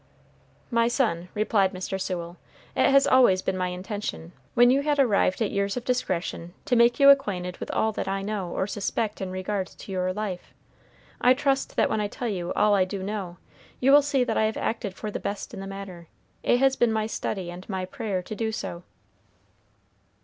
[0.71, 2.01] "My son," replied Mr.
[2.01, 2.37] Sewell,
[2.75, 6.75] "it has always been my intention, when you had arrived at years of discretion, to
[6.75, 10.55] make you acquainted with all that I know or suspect in regard to your life.
[11.21, 13.37] I trust that when I tell you all I do know,
[13.79, 16.07] you will see that I have acted for the best in the matter.
[16.41, 18.81] It has been my study and my prayer to do so."